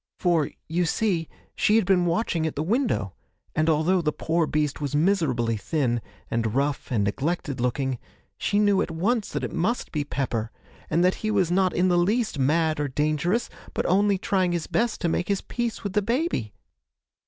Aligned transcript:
For, 0.17 0.49
you 0.67 0.85
see, 0.87 1.29
she 1.55 1.75
had 1.75 1.85
been 1.85 2.07
watching 2.07 2.47
at 2.47 2.55
the 2.55 2.63
window, 2.63 3.13
and 3.55 3.69
although 3.69 4.01
the 4.01 4.11
poor 4.11 4.47
beast 4.47 4.81
was 4.81 4.95
miserably 4.95 5.57
thin, 5.57 6.01
and 6.31 6.55
rough, 6.55 6.91
and 6.91 7.03
neglected 7.03 7.61
looking, 7.61 7.99
she 8.35 8.57
knew 8.57 8.81
at 8.81 8.89
once 8.89 9.29
that 9.29 9.43
it 9.43 9.53
must 9.53 9.91
be 9.91 10.03
Pepper, 10.03 10.49
and 10.89 11.05
that 11.05 11.13
he 11.21 11.29
was 11.29 11.51
not 11.51 11.71
in 11.75 11.87
the 11.89 11.99
least 11.99 12.39
mad 12.39 12.79
or 12.79 12.87
dangerous, 12.87 13.47
but 13.75 13.85
only 13.85 14.17
trying 14.17 14.53
his 14.53 14.65
best 14.65 14.99
to 15.01 15.07
make 15.07 15.27
his 15.27 15.41
peace 15.41 15.83
with 15.83 15.93
the 15.93 16.01
baby. 16.01 16.55